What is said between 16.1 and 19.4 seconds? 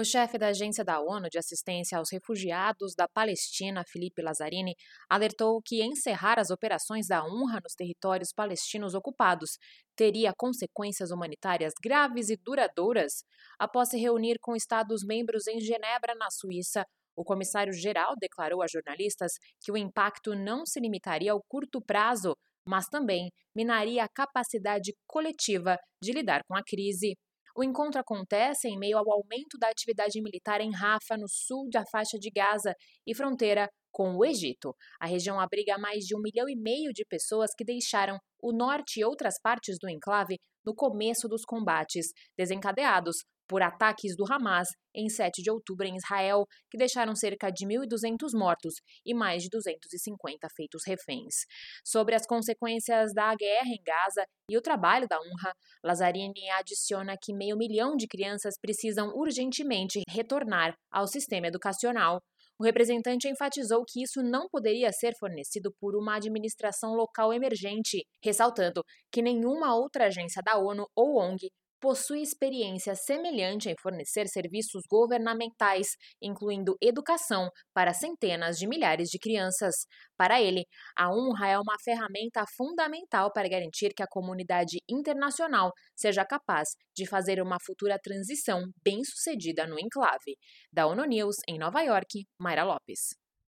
na Suíça, o comissário-geral declarou a jornalistas